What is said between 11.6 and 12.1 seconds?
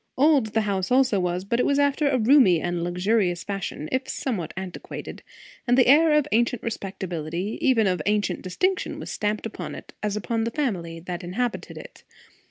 it.